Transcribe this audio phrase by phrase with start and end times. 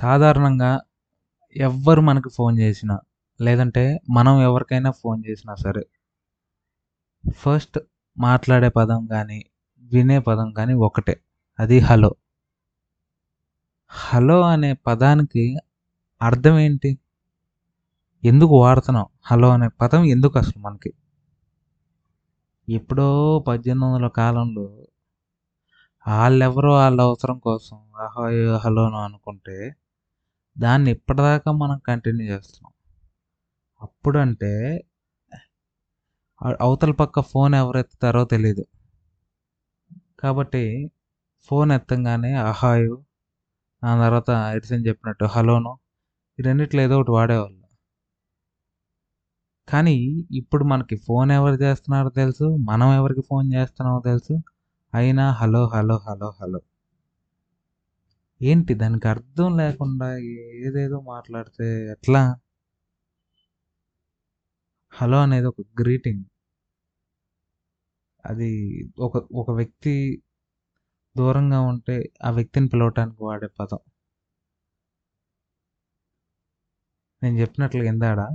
[0.00, 0.70] సాధారణంగా
[1.56, 2.96] ఎవ్వరు మనకు ఫోన్ చేసినా,
[3.40, 5.84] లేదంటే మనం ఎవరికైనా ఫోన్ చేసినా సరే
[7.38, 7.78] ఫస్ట్
[8.16, 9.38] మాట్లాడే పదం కానీ
[9.90, 11.14] వినే పదం కానీ ఒకటే.
[11.58, 12.10] అది హలో.
[13.92, 15.44] హలో అనే పదానికి
[16.20, 16.90] అర్థం ఏంటి?
[18.22, 19.06] ఎందుకు వాడుతున్నాం?
[19.26, 20.90] హలో అనే పదం ఎందుకు అసలు మనకి?
[22.68, 23.06] ఎప్పుడో
[23.40, 24.64] 1800ల కాలంలో
[26.06, 28.24] వాళ్ళెవరో వాళ్ళ అవసరం కోసం అహో
[28.56, 29.56] హలోను అనుకుంటే,
[30.60, 32.72] దాన్ని ఇప్పటిదాకా మనం కంటిన్యూ చేస్తున్నాం.
[33.82, 34.84] అప్పుడంటే
[36.60, 38.66] అవతల పక్క ఫోన్ ఎవరెత్తుతారో తెలీదు.
[40.20, 40.90] కాబట్టి
[41.42, 43.02] ఫోన్ ఎత్తంగానే అహాయో,
[43.84, 45.78] ఆ తర్వాత ఎడిసన్ చెప్పినట్టు హలోనో
[46.40, 47.60] ఈ రెండిట్లో ఏదో ఒకటి వాడేవాళ్ళు.
[49.68, 52.44] కానీ ఇప్పుడు మనకి ఫోన్ ఎవరు చేస్తున్నారో తెలుసు.
[52.44, 54.42] మనం ఎవరికి ఫోన్ చేస్తున్నామో తెలుసు.
[54.94, 56.60] అయినా హలో, హలో, హలో, హలో.
[58.40, 60.08] ఏంటి దానికి అర్థం లేకుండా
[60.60, 62.22] ఏదేదో మాట్లాడితే ఎట్లా?
[64.92, 66.24] హలో అనేది ఒక గ్రీటింగ్.
[68.24, 68.48] అది
[68.98, 69.94] ఒక ఒక వ్యక్తి
[71.16, 73.80] దూరంగా ఉంటే ఆ వ్యక్తిని పిలవటానికి వాడే పదం.
[77.22, 78.26] నేను చెప్పినట్లుగా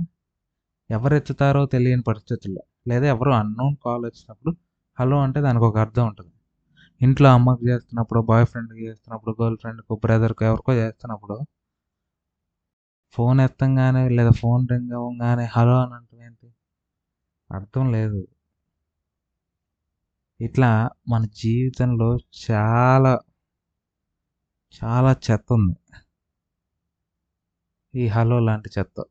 [0.90, 4.52] ఎవరు ఎత్తుతారో తెలియని పరిస్థితుల్లో, లేదా ఎవరు అన్నోన్ కాల్ వచ్చినప్పుడు
[4.98, 6.32] హలో అంటే దానికి ఒక అర్థం ఉంటుంది
[7.00, 11.36] ఇంట్లో అమ్మకి చేస్తున్నప్పుడు, బాయ్ ఫ్రెండ్‌కి చేస్తున్నప్పుడు, గర్ల్ ఫ్రెండ్కు బ్రదర్కు ఎవరికో చేస్తున్నప్పుడు
[13.14, 16.48] ఫోన్ ఎత్తంగానే లేదా ఫోన్ రింగ్ అవ్వంగానే హలో అని అంటం ఏంటి?
[17.50, 18.20] అర్థం లేదు.
[20.40, 20.70] ఇట్లా
[21.08, 22.08] మన జీవితంలో
[22.42, 23.12] చాలా
[24.74, 25.74] చాలా చెత్త ఉంది
[27.94, 29.06] ఈ హలో లాంటి చెత్త.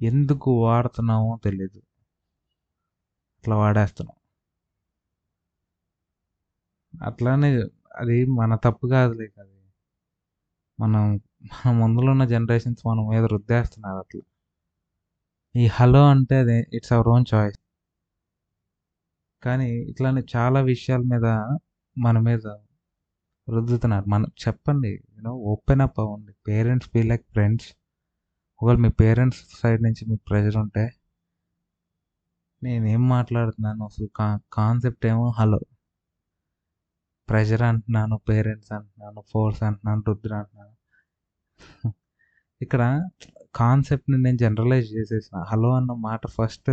[0.00, 1.80] ఎందుకు వాడుతున్నామో తెలియదు
[3.44, 4.14] అట్లా వాడేస్తున్నాం.
[7.02, 7.50] అట్లానే
[7.96, 9.50] అది మన తప్పు కాదులే అది.
[10.80, 14.22] మనం మన ముందులో ఉన్న జనరేషన్స్ మన మీద రుద్దేస్తున్నారు అట్లా.
[15.56, 17.58] ఈ హలో అంటే అది ఇట్స్ అవర్ ఓన్ చాయిస్.
[19.42, 21.26] కానీ ఇట్లానే చాలా విషయాల మీద
[21.98, 22.46] మన మీద
[23.48, 24.04] రుద్దుతున్నారు.
[24.08, 25.02] మనం చెప్పండి.
[25.16, 26.32] యూనో ఓపెన్ అప్ అవ్వండి.
[26.48, 27.68] Parents be like friends.
[28.62, 30.90] ఒకవేళ మీ పేరెంట్స్ సైడ్ నుంచి మీకు ప్రెషర్ ఉంటే
[32.62, 35.60] నేనేం మాట్లాడుతున్నాను అసలు కా కాన్సెప్ట్ ఏమో హలో.
[37.28, 40.74] ప్రెషర్ అంటున్నాను, పేరెంట్స్ అంటున్నాను, ఫోర్స్ అంటున్నాను, రుద్ర అంటున్నాను.
[42.60, 42.82] ఇక్కడ
[43.56, 45.36] కాన్సెప్ట్‌ని నేను జనరలైజ్ చేసేసిన.
[45.52, 46.70] హలో అన్న మాట ఫస్ట్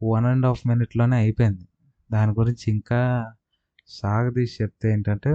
[0.00, 1.66] వన్ అండ్ హాఫ్ మినిట్‌లోనే అయిపోయింది.
[2.10, 3.00] దాని గురించి ఇంకా
[3.92, 5.32] సాగదీసి చెప్తే ఏంటంటే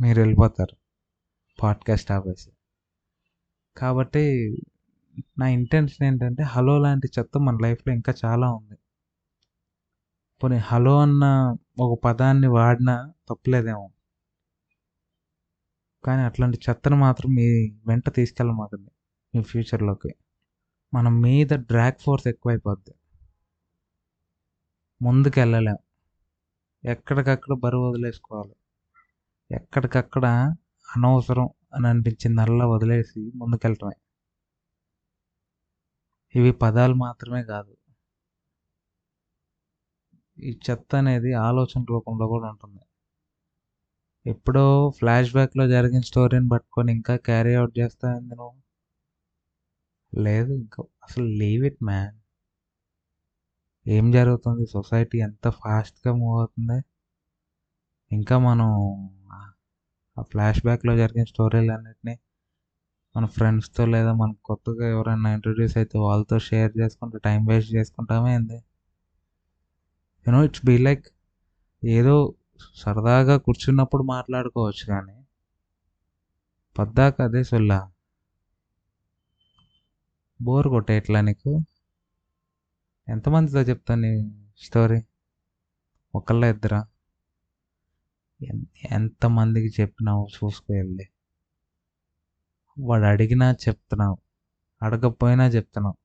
[0.00, 0.76] మీరు వెళ్ళిపోతారు
[1.58, 2.48] పాడ్‌కాస్ట్ ఆపేసి.
[3.76, 4.22] కాబట్టి
[5.38, 8.76] నా ఇంటెన్షన్ ఏంటంటే హలో లాంటి చెత్త మన లైఫ్‌లో ఇంకా చాలా ఉంది.
[10.44, 11.24] పోనీ హలో అన్న
[11.80, 13.90] ఒక పదాన్ని వాడినా తప్పులేదేమో.
[16.04, 17.46] కానీ అట్లాంటి చెత్తను మాత్రం మీ
[17.86, 18.90] వెంట తీసుకెళ్ళమాకండి
[19.34, 20.14] మీ ఫ్యూచర్‌లోకి.
[20.94, 22.94] మన మీద డ్రాగ్ ఫోర్స్ ఎక్కువైపోద్ది.
[25.02, 25.76] ముందుకెళ్ళలేం.
[26.84, 28.54] ఎక్కడికక్కడ బరువు వదిలేసుకోవాలి.
[29.50, 30.26] ఎక్కడికక్కడ
[30.96, 33.96] అనవసరం అని అనిపించిందల్లా వదిలేసి ముందుకెళ్ళటమే.
[36.34, 37.76] ఇవి పదాలు మాత్రమే కాదు.
[40.38, 42.82] ఈ చెత్త అనేది ఆలోచన రూపంలో కూడా ఉంటుంది.
[44.26, 44.62] ఎప్పుడో
[44.96, 48.54] ఫ్లాష్ బ్యాక్‌లో జరిగిన స్టోరీని పట్టుకొని ఇంకా క్యారీ అవుట్ చేస్తావేంది నువ్వు?
[50.12, 52.14] లేదు ఇంకా అసలు లీవ్ ఇట్ మ్యాన్.
[53.86, 54.64] ఏం జరుగుతుంది?
[54.72, 56.78] సొసైటీ ఎంత ఫాస్ట్‌గా మూవ్ అవుతుంది.
[58.10, 58.68] ఇంకా మనం
[60.16, 62.14] ఆ ఫ్లాష్ బ్యాక్‌లో జరిగిన స్టోరీలు స్టోరీలన్నిటిని
[63.14, 68.58] మన ఫ్రెండ్స్‌తో లేదా మన కొత్తగా ఎవరైనా ఇంట్రొడ్యూస్ అయితే వాళ్ళతో షేర్ చేసుకుంటూ టైం వేస్ట్ చేసుకుంటామే ఏంది?
[70.28, 71.06] యూనో ఇట్స్ బీ లైక్
[71.84, 72.34] ఏదో
[72.74, 75.24] సరదాగా కూర్చున్నప్పుడు మాట్లాడుకోవచ్చు కానీ
[76.78, 77.92] పద్దాక అదే సొల్లా?
[80.42, 81.60] బోర్ కొట్టేయట్లా నీకు?
[83.08, 84.12] ఎంతమందితో చెప్తాను నీ
[84.62, 85.02] స్టోరీ?
[86.14, 86.86] ఒకళ్ళ ఇద్దరా?
[88.92, 91.08] ఎంతమందికి చెప్పినావు చూసుకో వెళ్ళి
[92.80, 94.18] వాడు అడిగినా చెప్తున్నావు.
[94.82, 95.96] అడగకపోయినా చెప్తున్నావు.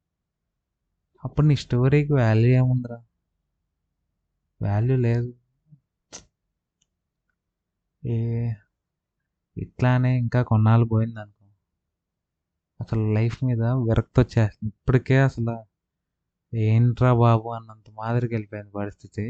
[1.23, 3.03] అప్పుడు నీ స్టోరీకి వాల్యూ ఏముందిరా?
[4.61, 5.29] వాల్యూ లేదు.
[8.03, 8.15] ఏ
[9.57, 11.45] ఇట్లానే ఇంకా కొన్నాళ్ళు పోయిందనుకో
[12.79, 14.45] అసలు లైఫ్ మీద విరక్తొచ్చేస్తుంది.
[14.73, 15.55] ఇప్పటికే అసలు
[16.53, 19.25] ఏంట్రా బాబు అన్నంత మాదిరికి వెళ్ళిపోయింది పరిస్థితి.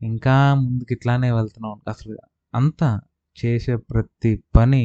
[0.00, 1.76] ఇంకా ముందుకు ఇట్లానే వెళ్తున్నాం.
[1.92, 2.16] అసలు
[2.54, 2.90] అంతా
[3.38, 4.84] చేసే ప్రతి పని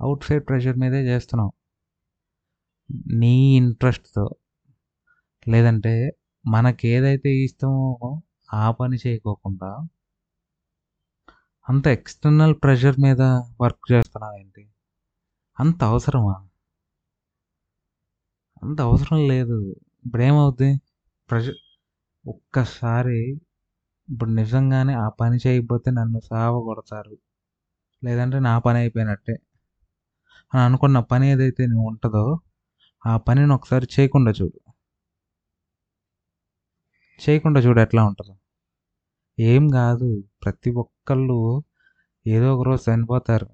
[0.00, 1.50] అవుట్ సైడ్ ప్రెషర్ మీదే చేస్తున్నాం.
[3.20, 4.24] నీ ఇంట్రెస్ట్‌తో
[5.46, 5.92] లేదంటే
[6.44, 8.10] మనకేదైతే ఇష్టమో
[8.52, 9.70] ఆ పని చేయకోకుండా
[11.66, 13.22] అంత ఎక్స్‌టర్నల్ ప్రెషర్ మీద
[13.60, 14.62] వర్క్ చేస్తున్నావేంటి?
[15.58, 16.36] అంత అవసరమా?
[18.62, 19.56] అంత అవసరం లేదు.
[20.04, 20.70] ఇప్పుడు ఏమవుద్ది?
[21.30, 21.58] ప్రెషర్
[22.24, 23.20] ఒక్కసారి
[24.08, 27.14] ఇప్పుడు నిజంగానే ఆ పని చేయకపోతే నన్ను సావ కొడతారు.
[28.02, 29.36] లేదంటే నా పని అయిపోయినట్టే.
[30.52, 32.24] అని అనుకున్న పని ఏదైతే నువ్వు ఉంటుందో
[33.04, 34.58] ఆ పనిని ఒకసారి చేయకుండా చూడు.
[37.20, 38.34] చేయకుండా చూడు ఎట్లా ఉంటుందో.
[39.38, 40.24] ఏం కాదు.
[40.44, 41.62] ప్రతి ఒక్కళ్ళు
[42.26, 43.46] ఏదో ఒక రోజు చనిపోతారు.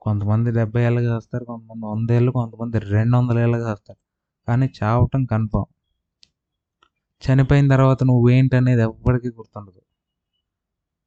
[0.00, 3.98] కొంతమంది డెబ్బై ఏళ్ళగా వస్తారు కొంతమంది వంద ఏళ్ళు కొంతమంది రెండు వందల ఏళ్ళగా వస్తారు
[4.48, 5.72] కానీ చావటం కన్ఫామ్.
[7.24, 9.82] చనిపోయిన తర్వాత నువ్వేంటనేది ఎవ్వడికి గుర్తుండదు.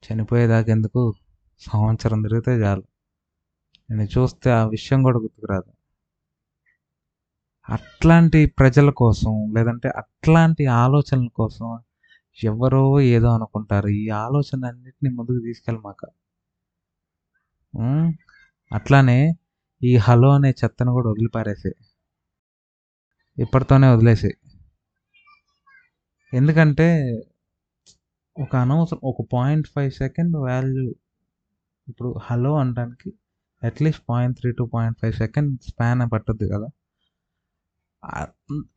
[0.05, 1.13] చనిపోయేదాకెందుకు
[1.59, 2.83] సంవత్సరం తిరిగితే చాలు.
[3.89, 5.71] నేను చూస్తే ఆ విషయం కూడా గుర్తుకురాదు.
[7.69, 11.79] అట్లాంటి ప్రజల కోసం లేదంటే అట్లాంటి ఆలోచనల కోసం
[12.37, 12.81] ఎవరో
[13.15, 13.89] ఏదో అనుకుంటారు.
[14.01, 16.01] ఈ ఆలోచన అన్నిటిని ముందుకు తీసుకెళ్ళమాక
[18.71, 19.19] అట్లానే
[19.81, 21.71] ఈ హలో అనే చెత్తను కూడా వదిలిపారేసే
[23.37, 24.31] ఇప్పటితోనే వదిలేసే
[26.33, 26.87] ఎందుకంటే
[28.37, 30.85] ఒక అనవసరం ఒక పాయింట్ ఫైవ్ సెకండ్ వాల్యూ
[31.87, 33.09] ఇప్పుడు హలో అనడానికి
[33.61, 36.67] at least point three to point five second span పట్టుద్ది కదా.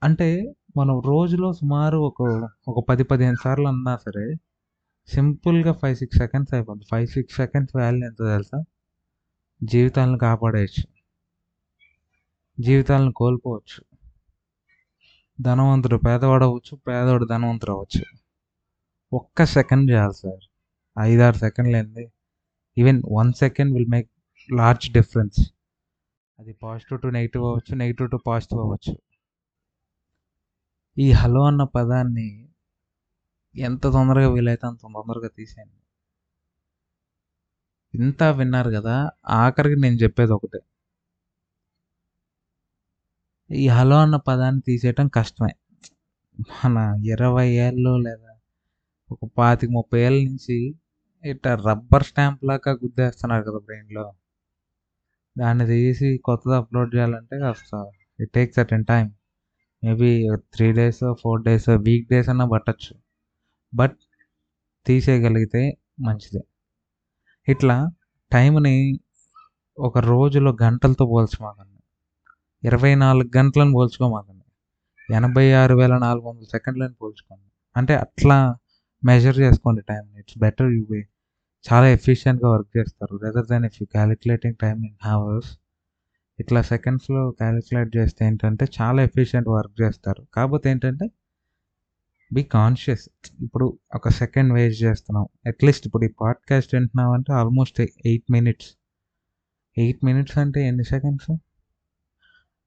[0.02, 0.28] అంటే
[0.76, 4.34] మనం రోజులో సుమారు ఒక ఒక పది పదిహేను సార్లు అన్నా సరే
[5.08, 6.84] సింపుల్గా ఫైవ్ సిక్స్ సెకండ్స్ అయిపోద్ది.
[6.90, 8.64] ఫైవ్ సిక్స్ సెకండ్స్ వాల్యూ ఎంత తెలుసా?
[9.64, 10.84] జీవితాలను కాపాడేయచ్చు.
[12.62, 13.84] జీవితాలను కోల్పోవచ్చు.
[15.40, 18.04] ధనవంతుడు పేదవాడు అవ్వచ్చు పేదవాడు ధనవంతుడు అవ్వచ్చు.
[19.12, 20.48] ఒక్క సెకండ్ చేయాలి సార్.
[20.98, 22.12] ఐదారు సెకండ్లు ఏంది?
[22.78, 24.10] Even one second will make
[24.52, 25.52] large difference.
[26.38, 28.98] అది పాజిటివ్ టు నెగిటివ్ అవ్వచ్చు నెగిటివ్ టు పాజిటివ్ అవ్వచ్చు.
[30.98, 32.48] ఈ హలో అన్న పదాన్ని
[33.56, 35.78] ఎంత తొందరగా వీలైతే అంత తొందరగా తీసేయండి.
[37.94, 40.60] ఇంత విన్నారు కదా ఆఖరికి నేను చెప్పేది ఒకటే.
[43.50, 45.52] ఈ హలో అన్న పదాన్ని తీసేయటం కష్టమే.
[46.64, 48.38] మన ఇరవై ఏళ్ళు లేదా
[49.12, 50.74] ఒక పాతిక ముప్పై ఏళ్ళ నుంచి
[51.24, 54.12] ఇట్లా రబ్బర్ స్టాంప్ లాగా గుద్దేస్తున్నారు కదా బ్రెయిన్లో.
[55.38, 59.14] దాన్ని తీసి కొత్తది అప్లోడ్ చేయాలంటే కాస్త it takes at in time
[59.84, 62.94] maybe three days four days week days అన్నా పట్టచ్చు.
[63.74, 63.96] బట్
[64.86, 66.44] తీసేయగలిగితే మంచిదే.
[67.48, 67.90] ఇట్లా
[68.32, 69.00] టైంని
[69.78, 71.82] ఒక రోజులో గంటలతో పోల్చమాకండి.
[72.66, 74.44] ఇరవై నాలుగు గంటలను పోల్చుకోమాకండి.
[75.14, 77.50] ఎనభై ఆరు వేల నాలుగు వందల సెకండ్లను పోల్చుకోండి.
[77.76, 78.56] అంటే అట్లా
[79.04, 80.16] మెజర్ చేసుకోండి time.
[80.18, 81.08] It's better you way
[81.72, 83.16] చాలా ఎఫిషియెంట్గా వర్క్ చేస్తారు.
[83.16, 85.58] Rather than if you calculating time in hours
[86.40, 90.26] ఇట్లా సెకండ్స్లో క్యాలిక్యులేట్ చేస్తే ఏంటంటే చాలా ఎఫిషియెంట్ వర్క్ చేస్తారు.
[90.34, 91.10] కాకపోతే ఏంటంటే
[92.32, 93.08] బీ కాన్షియస్
[93.40, 95.26] ఇప్పుడు ఒక సెకండ్ వేస్ట్ చేస్తున్నాం.
[95.46, 98.70] అట్లీస్ట్ ఇప్పుడు ఈ పాడ్కాస్ట్ వింటున్నాం అంటే almost eight minutes
[99.78, 101.30] eight minutes అంటే ఎన్ని సెకండ్స్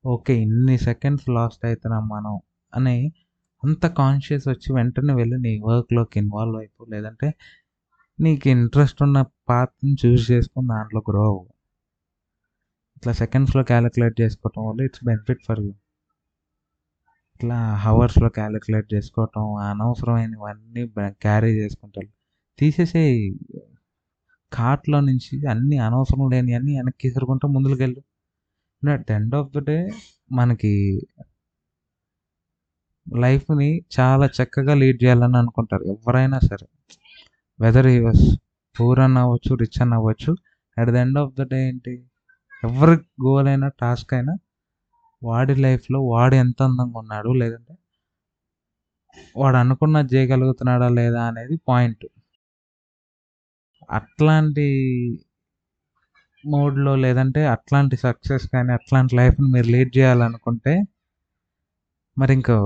[0.05, 2.39] ఓకే ఇన్ని సెకండ్స్ లాస్ట్ అవుతున్నాం మనం
[2.75, 3.13] అని
[3.63, 7.33] అంత కాన్షియస్ వచ్చి వెంటనే వెళ్ళి నీ వర్క్లోకి ఇన్వాల్వ్ అయిపో లేదంటే
[8.19, 11.54] నీకు ఇంట్రెస్ట్ ఉన్న పాత్ని చూస్ చేసుకుని దాంట్లో గ్రో అవ్వు.
[13.05, 15.71] ఇట్లా సెకండ్స్లో క్యాలిక్యులేట్ చేసుకోవటం వల్ల ఇట్స్ బెనిఫిట్ ఫర్ యూ.
[17.35, 22.07] ఇట్లా హవర్స్లో క్యాలిక్యులేట్ చేసుకోవటం అనవసరమైనవన్నీ క్యారీ చేసుకుంటారు.
[22.59, 23.03] తీసేసే
[24.53, 28.01] కార్ట్లో నుంచి అన్ని అనవసరం లేని అన్ని వెనక్కి ఎసురుకుంటూ ముందుకు వెళ్ళు
[28.93, 29.77] at end of the day
[30.31, 30.73] మనకి
[33.17, 35.83] లైఫ్ని చాలా చక్కగా లీడ్ చేయాలని అనుకుంటారు.
[35.83, 36.67] ఎవరైనా సరే.
[37.59, 38.25] వెదర్ ఈ వాస్
[38.79, 40.35] పూర్ అని అవ్వచ్చు రిచ్ అన్న అవ్వచ్చు.
[40.77, 41.95] At the end of the day ఏంటి?
[42.65, 42.95] ఎవరి
[43.25, 44.33] గోల్ అయినా టాస్క్ అయినా
[45.21, 47.73] వాడి లైఫ్లో వాడు ఎంత అందంగా ఉన్నాడు లేదంటే
[49.37, 52.05] వాడు అనుకున్నది చేయగలుగుతున్నాడా లేదా అనేది పాయింట్
[53.89, 54.65] అట్లాంటి
[56.43, 60.73] మోడ్లో లేదంటే అట్లాంటి సక్సెస్ కానీ అట్లాంటి లైఫ్ని మీరు లీడ్ చేయాలనుకుంటే
[62.17, 62.57] మరి ఇంకో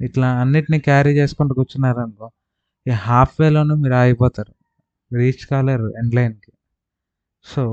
[0.00, 2.26] ఇట్లా అన్నిటిని క్యారీ చేసుకుంటూ కూర్చున్నారనుకో
[2.86, 4.52] ఈ హాఫ్ వేలోనే మీరు ఆగిపోతారు.
[5.10, 6.52] రీచ్ కాలేరు ఎండ్ లైన్కి
[7.44, 7.64] సో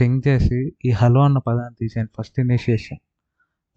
[0.00, 2.12] థింక్ చేసి ఈ హలో అన్న పదాన్ని తీసేయండి.
[2.18, 2.98] ఫస్ట్ ఇనిషియేషన్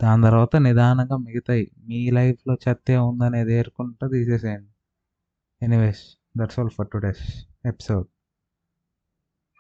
[0.04, 1.72] దాని తర్వాత నిదానంగా మిగతాయి.
[1.88, 4.72] మీ లైఫ్లో చెత్త ఉందనేది ఏరుకుంటూ తీసేసేయండి.
[5.66, 6.04] Anyways
[6.38, 7.24] that's all for today's
[7.66, 8.08] episode